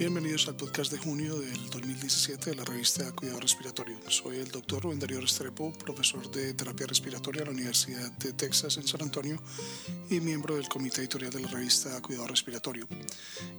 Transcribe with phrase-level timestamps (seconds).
[0.00, 3.98] Bienvenidos al podcast de junio del 2017 de la revista Cuidado Respiratorio.
[4.08, 8.78] Soy el doctor Rubén Darío Restrepo, profesor de terapia respiratoria en la Universidad de Texas
[8.78, 9.38] en San Antonio
[10.08, 12.88] y miembro del comité editorial de la revista Cuidado Respiratorio.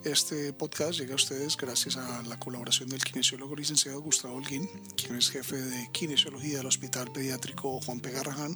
[0.04, 5.18] Este podcast llega a ustedes gracias a la colaboración del kinesiólogo licenciado Gustavo Holguín, quien
[5.18, 8.10] es jefe de kinesiología del Hospital Pediátrico Juan P.
[8.10, 8.56] Garrahan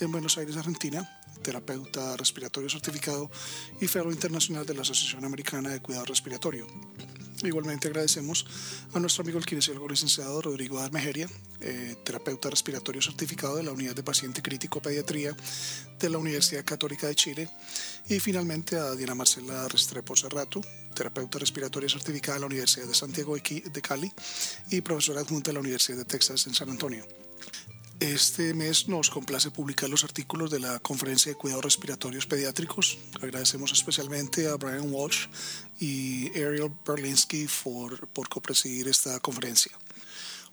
[0.00, 1.08] en Buenos Aires, Argentina,
[1.42, 3.30] terapeuta respiratorio certificado
[3.80, 6.66] y fellow internacional de la Asociación Americana de Cuidado Respiratorio.
[7.42, 8.46] Igualmente agradecemos
[8.94, 11.28] a nuestro amigo el kinesiólogo licenciado Rodrigo Armejeria,
[11.60, 15.34] eh, terapeuta respiratorio certificado de la Unidad de Paciente Crítico Pediatría
[15.98, 17.48] de la Universidad Católica de Chile.
[18.08, 20.60] Y finalmente a Diana Marcela Restrepo Cerrato,
[20.94, 24.12] terapeuta respiratoria certificada de la Universidad de Santiago de Cali
[24.70, 27.04] y profesora adjunta de la Universidad de Texas en San Antonio.
[28.02, 32.98] Este mes nos complace publicar los artículos de la Conferencia de Cuidados Respiratorios Pediátricos.
[33.20, 35.28] Agradecemos especialmente a Brian Walsh
[35.78, 39.70] y Ariel Berlinsky por, por copresidir esta conferencia.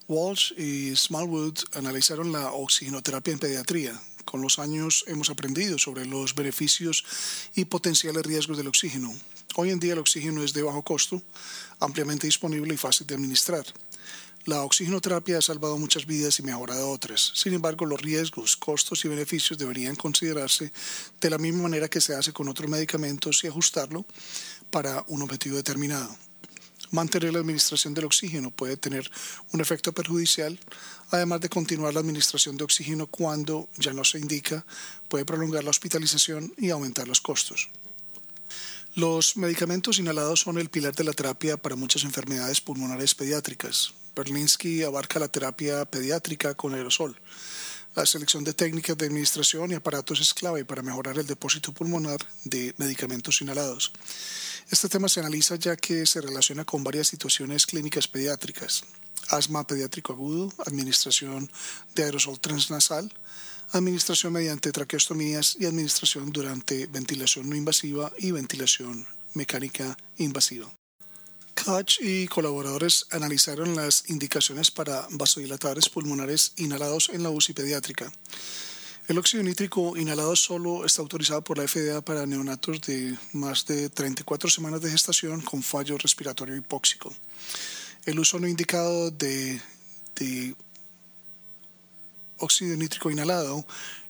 [0.07, 3.99] Walsh y Smallwood analizaron la oxigenoterapia en pediatría.
[4.25, 7.03] Con los años hemos aprendido sobre los beneficios
[7.55, 9.11] y potenciales riesgos del oxígeno.
[9.55, 11.19] Hoy en día el oxígeno es de bajo costo,
[11.79, 13.65] ampliamente disponible y fácil de administrar.
[14.49, 17.33] La oxigenoterapia ha salvado muchas vidas y mejorado otras.
[17.35, 20.71] Sin embargo, los riesgos, costos y beneficios deberían considerarse
[21.21, 24.07] de la misma manera que se hace con otros medicamentos y ajustarlo
[24.71, 26.17] para un objetivo determinado.
[26.89, 29.11] Mantener la administración del oxígeno puede tener
[29.51, 30.57] un efecto perjudicial,
[31.11, 34.65] además de continuar la administración de oxígeno cuando ya no se indica,
[35.09, 37.69] puede prolongar la hospitalización y aumentar los costos.
[38.95, 43.93] Los medicamentos inhalados son el pilar de la terapia para muchas enfermedades pulmonares pediátricas.
[44.15, 47.19] Berlinsky abarca la terapia pediátrica con aerosol.
[47.95, 52.19] La selección de técnicas de administración y aparatos es clave para mejorar el depósito pulmonar
[52.43, 53.91] de medicamentos inhalados.
[54.69, 58.83] Este tema se analiza ya que se relaciona con varias situaciones clínicas pediátricas.
[59.29, 61.51] Asma pediátrico agudo, administración
[61.95, 63.11] de aerosol transnasal,
[63.71, 70.78] administración mediante traqueostomías y administración durante ventilación no invasiva y ventilación mecánica invasiva.
[71.65, 78.11] Koch y colaboradores analizaron las indicaciones para vasodilatadores pulmonares inhalados en la UCI pediátrica.
[79.07, 83.89] El óxido nítrico inhalado solo está autorizado por la FDA para neonatos de más de
[83.89, 87.13] 34 semanas de gestación con fallo respiratorio hipóxico.
[88.05, 89.59] El uso no indicado de,
[90.15, 90.55] de
[92.37, 93.65] óxido nítrico inhalado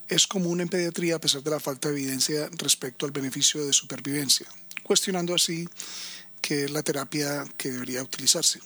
[0.07, 3.73] es común en pediatría a pesar de la falta de evidencia respecto al beneficio de
[3.73, 4.47] supervivencia,
[4.83, 5.67] cuestionando así
[6.41, 8.59] que es la terapia que debería utilizarse.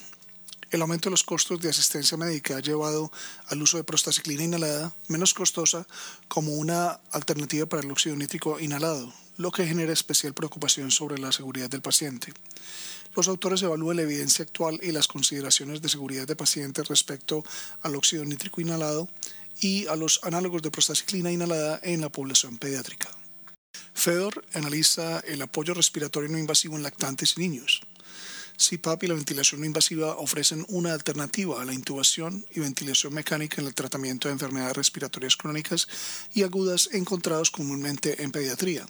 [0.74, 3.12] El aumento de los costos de asistencia médica ha llevado
[3.46, 5.86] al uso de prostaciclina inhalada, menos costosa,
[6.28, 11.32] como una alternativa para el óxido nítrico inhalado, lo que genera especial preocupación sobre la
[11.32, 12.34] seguridad del paciente.
[13.16, 17.44] Los autores evalúan la evidencia actual y las consideraciones de seguridad de pacientes respecto
[17.84, 19.08] al óxido nítrico inhalado
[19.62, 23.10] y a los análogos de prostaciclina inhalada en la población pediátrica.
[24.04, 27.80] FEDOR analiza el apoyo respiratorio no invasivo en lactantes y niños.
[28.58, 33.62] CPAP y la ventilación no invasiva ofrecen una alternativa a la intubación y ventilación mecánica
[33.62, 35.88] en el tratamiento de enfermedades respiratorias crónicas
[36.34, 38.86] y agudas encontrados comúnmente en pediatría.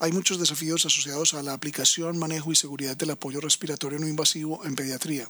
[0.00, 4.64] Hay muchos desafíos asociados a la aplicación, manejo y seguridad del apoyo respiratorio no invasivo
[4.64, 5.26] en pediatría.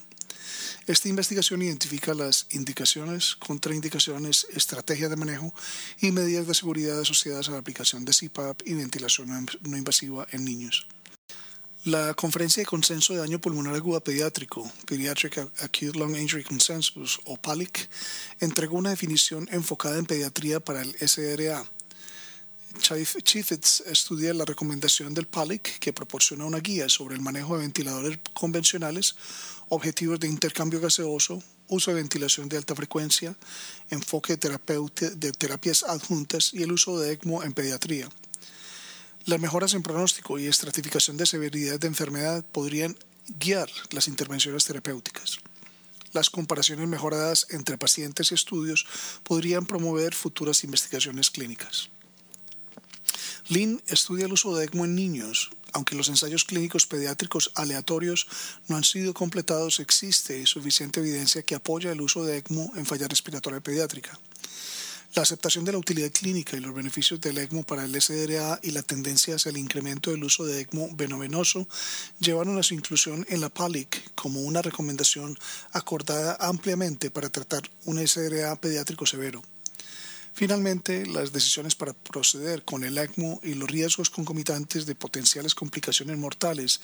[0.87, 5.55] Esta investigación identifica las indicaciones, contraindicaciones, estrategias de manejo
[6.01, 10.45] y medidas de seguridad asociadas a la aplicación de CPAP y ventilación no invasiva en
[10.45, 10.87] niños.
[11.85, 17.39] La Conferencia de Consenso de Daño Pulmonar Aguda Pediátrico, Pediatric Acute Lung Injury Consensus, o
[17.39, 17.89] PALIC,
[18.41, 21.65] entregó una definición enfocada en pediatría para el SRA.
[23.23, 28.19] Chiefitz estudia la recomendación del PALIC, que proporciona una guía sobre el manejo de ventiladores
[28.33, 29.15] convencionales,
[29.69, 33.37] objetivos de intercambio gaseoso, uso de ventilación de alta frecuencia,
[33.91, 34.59] enfoque de,
[35.17, 38.09] de terapias adjuntas y el uso de ECMO en pediatría.
[39.27, 42.97] Las mejoras en pronóstico y estratificación de severidad de enfermedad podrían
[43.39, 45.39] guiar las intervenciones terapéuticas.
[46.13, 48.87] Las comparaciones mejoradas entre pacientes y estudios
[49.23, 51.91] podrían promover futuras investigaciones clínicas.
[53.51, 55.51] Lin estudia el uso de ECMO en niños.
[55.73, 58.27] Aunque los ensayos clínicos pediátricos aleatorios
[58.69, 63.09] no han sido completados, existe suficiente evidencia que apoya el uso de ECMO en falla
[63.09, 64.19] respiratoria pediátrica.
[65.15, 68.73] La aceptación de la utilidad clínica y los beneficios del ECMO para el SDRA y
[68.73, 71.67] la tendencia hacia el incremento del uso de ECMO venovenoso
[72.21, 75.39] llevaron a su inclusión en la PALIC como una recomendación
[75.73, 79.43] acordada ampliamente para tratar un SDRA pediátrico severo.
[80.39, 86.17] Finalmente, las decisiones para proceder con el ECMO y los riesgos concomitantes de potenciales complicaciones
[86.17, 86.81] mortales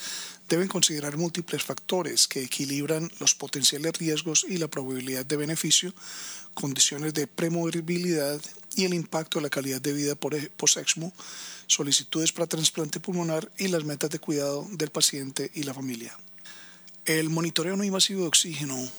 [0.48, 5.94] deben considerar múltiples factores que equilibran los potenciales riesgos y la probabilidad de beneficio,
[6.52, 8.40] condiciones de premorbilidad
[8.74, 11.12] y el impacto de la calidad de vida e, post-ECMO,
[11.68, 16.12] solicitudes para trasplante pulmonar y las metas de cuidado del paciente y la familia.
[17.04, 18.90] El monitoreo no invasivo de oxígeno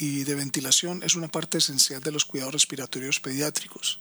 [0.00, 4.00] y de ventilación es una parte esencial de los cuidados respiratorios pediátricos.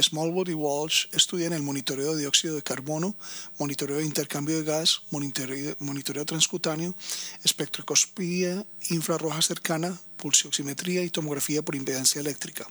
[0.00, 3.14] Smallwood y Walsh estudian el monitoreo de dióxido de carbono,
[3.58, 6.94] monitoreo de intercambio de gas, monitoreo, transcutáneo,
[7.44, 12.66] espectroscopía infrarroja cercana, pulsioximetría y tomografía por impedancia eléctrica.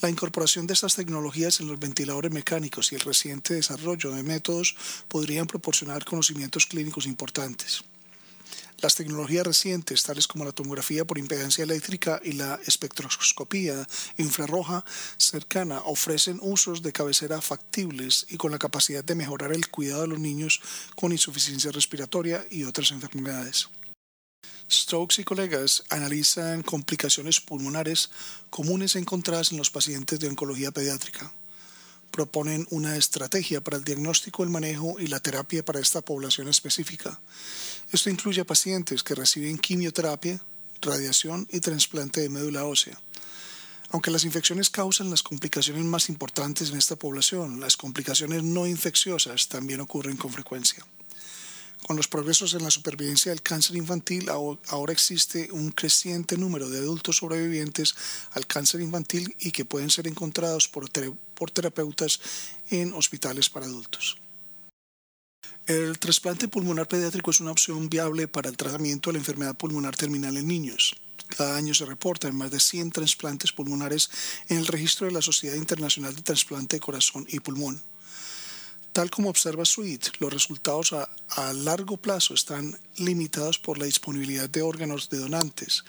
[0.00, 4.74] La incorporación de estas tecnologías en los ventiladores mecánicos y el reciente desarrollo de métodos
[5.08, 7.84] podrían proporcionar conocimientos clínicos importantes.
[8.82, 13.86] Las tecnologías recientes, tales como la tomografía por impedancia eléctrica y la espectroscopía
[14.16, 14.84] infrarroja
[15.18, 20.08] cercana, ofrecen usos de cabecera factibles y con la capacidad de mejorar el cuidado de
[20.08, 20.60] los niños
[20.96, 23.68] con insuficiencia respiratoria y otras enfermedades.
[24.68, 28.10] Stokes y colegas analizan complicaciones pulmonares
[28.50, 31.32] comunes encontradas en los pacientes de oncología pediátrica
[32.12, 37.18] proponen una estrategia para el diagnóstico, el manejo y la terapia para esta población específica.
[37.90, 40.40] Esto incluye a pacientes que reciben quimioterapia,
[40.80, 43.00] radiación y trasplante de médula ósea.
[43.90, 49.48] Aunque las infecciones causan las complicaciones más importantes en esta población, las complicaciones no infecciosas
[49.48, 50.84] también ocurren con frecuencia.
[51.86, 56.78] Con los progresos en la supervivencia del cáncer infantil, ahora existe un creciente número de
[56.78, 57.96] adultos sobrevivientes
[58.32, 62.20] al cáncer infantil y que pueden ser encontrados por, terapeutas
[62.70, 64.16] en hospitales para adultos.
[65.66, 69.96] El trasplante pulmonar pediátrico es una opción viable para el tratamiento de la enfermedad pulmonar
[69.96, 70.94] terminal en niños.
[71.36, 74.10] Cada año se reportan más de 100 trasplantes pulmonares
[74.48, 77.82] en el registro de la Sociedad Internacional de Trasplante de Corazón y Pulmón.
[78.92, 84.50] Tal como observa Sweet, los resultados a, a, largo plazo están limitados por la disponibilidad
[84.50, 85.84] de órganos de donantes,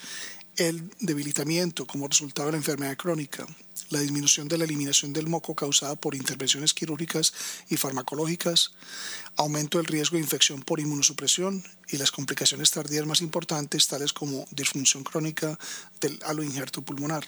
[0.56, 3.46] el debilitamiento como resultado de la enfermedad crónica,
[3.90, 7.34] la disminución de la eliminación del moco causada por intervenciones quirúrgicas
[7.70, 8.72] y farmacológicas,
[9.36, 14.48] aumento del riesgo de infección por inmunosupresión y las complicaciones tardías más importantes tales como
[14.52, 15.60] disfunción crónica
[16.00, 17.26] del aloinjerto pulmonar.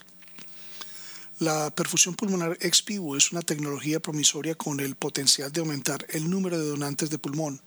[1.40, 6.30] La perfusión pulmonar ex vivo es una tecnología promisoria con el potencial de aumentar el
[6.30, 7.62] número de donantes de pulmón,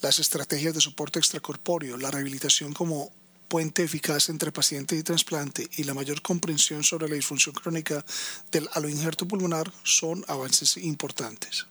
[0.00, 3.10] las estrategias de soporte extracorpóreo, la rehabilitación como
[3.48, 8.04] puente eficaz entre paciente y trasplante y la mayor comprensión sobre la disfunción crónica
[8.52, 11.66] del aloinjerto pulmonar son avances importantes.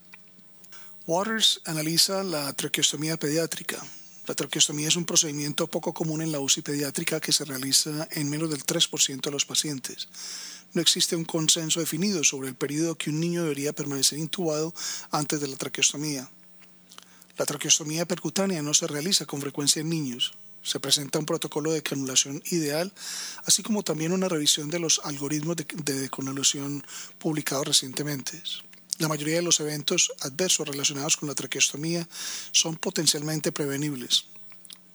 [1.07, 3.81] Waters analiza la traqueostomía pediátrica.
[4.27, 8.29] La traqueostomía es un procedimiento poco común en la UCI pediátrica que se realiza en
[8.29, 10.09] menos del 3% de los pacientes
[10.73, 14.73] no existe un consenso definido sobre el periodo que un niño debería permanecer intubado
[15.11, 16.29] antes de la traqueostomía.
[17.37, 20.33] La traqueostomía percutánea no se realiza con frecuencia en niños.
[20.63, 22.93] Se presenta un protocolo de canulación ideal,
[23.45, 26.85] así como también una revisión de los algoritmos de, de decanulación
[27.17, 28.41] publicados recientemente.
[28.99, 32.07] La mayoría de los eventos adversos relacionados con la traqueostomía
[32.51, 34.25] son potencialmente prevenibles.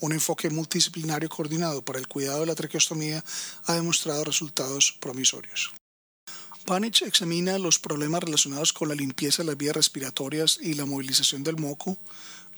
[0.01, 3.25] Un enfoque multidisciplinario coordinado para el cuidado de la traqueostomía
[3.65, 5.73] ha demostrado resultados promisorios.
[6.67, 11.45] Panich examina los problemas relacionados con la limpieza de las vías respiratorias y la movilización
[11.45, 11.97] del moco,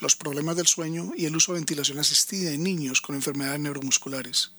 [0.00, 4.52] los problemas del sueño y el uso de ventilación asistida en niños con enfermedades neuromusculares.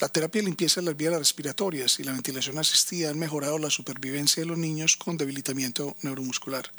[0.00, 3.68] La terapia de limpieza de las vías respiratorias y la ventilación asistida han mejorado la
[3.68, 6.70] supervivencia de los niños con debilitamiento neuromuscular.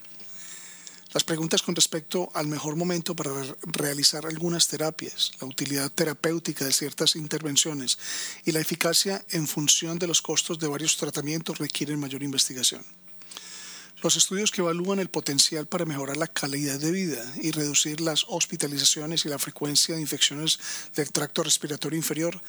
[1.13, 3.31] Las preguntas con respecto al mejor momento para
[3.63, 7.99] realizar algunas terapias, la utilidad terapéutica de ciertas intervenciones
[8.45, 12.85] y la eficacia en función de los costos de varios tratamientos requieren mayor investigación.
[14.01, 18.25] Los estudios que evalúan el potencial para mejorar la calidad de vida y reducir las
[18.29, 20.59] hospitalizaciones y la frecuencia de infecciones
[20.95, 22.41] del tracto respiratorio inferior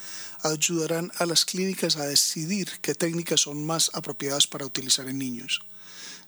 [0.44, 5.62] ayudarán a las clínicas a decidir qué técnicas son más apropiadas para utilizar en niños,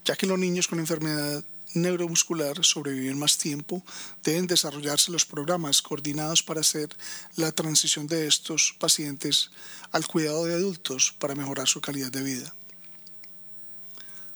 [0.04, 3.82] ya que los niños con enfermedad neuromuscular sobreviven más tiempo,
[4.22, 6.88] deben desarrollarse los programas coordinados para hacer
[7.36, 9.50] la transición de estos pacientes
[9.92, 12.54] al cuidado de adultos para mejorar su calidad de vida.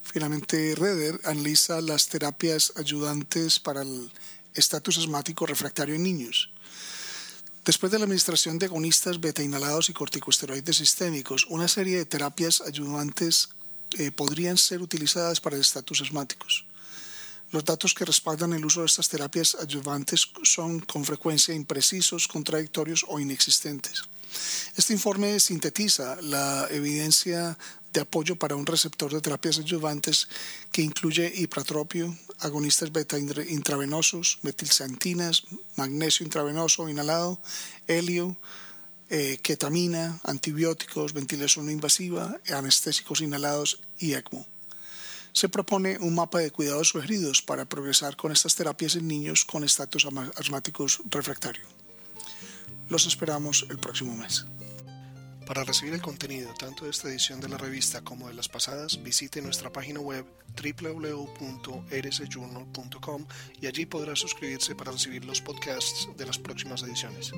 [0.02, 4.10] Finalmente, Reder analiza las terapias ayudantes para el
[4.54, 6.50] estatus asmático refractario en niños.
[7.64, 12.62] Después de la administración de agonistas beta inhalados y corticosteroides sistémicos, una serie de terapias
[12.62, 13.50] ayudantes
[13.98, 16.64] eh, podrían ser utilizadas para el estatus asmáticos.
[17.50, 23.06] Los datos que respaldan el uso de estas terapias adyuvantes son con frecuencia imprecisos, contradictorios
[23.08, 24.02] o inexistentes.
[24.76, 27.56] Este informe sintetiza la evidencia
[27.92, 30.28] de apoyo para un receptor de terapias adyuvantes
[30.70, 35.44] que incluye hipratropio, agonistas beta intravenosos, metilsantinas,
[35.76, 37.40] magnesio intravenoso inhalado,
[37.86, 38.36] helio,
[39.08, 44.46] eh, ketamina, antibióticos, ventilación invasiva, anestésicos inhalados y ECMO.
[45.32, 49.64] Se propone un mapa de cuidados sugeridos para progresar con estas terapias en niños con
[49.64, 50.06] estatus
[50.36, 51.64] asmáticos refractario.
[52.88, 54.46] Los esperamos el próximo mes.
[55.48, 59.02] Para recibir el contenido tanto de esta edición de la revista como de las pasadas,
[59.02, 63.26] visite nuestra página web www.rsjournal.com
[63.58, 67.32] y allí podrá suscribirse para recibir los podcasts de las próximas ediciones.